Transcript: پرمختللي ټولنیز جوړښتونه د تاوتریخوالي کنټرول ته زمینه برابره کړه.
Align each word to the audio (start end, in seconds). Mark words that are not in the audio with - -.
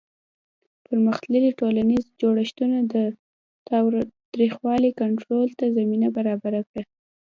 پرمختللي 0.85 1.51
ټولنیز 1.59 2.05
جوړښتونه 2.21 2.77
د 2.93 2.95
تاوتریخوالي 3.69 4.91
کنټرول 5.01 5.47
ته 5.59 5.65
زمینه 5.77 6.07
برابره 6.17 6.61
کړه. 6.69 6.83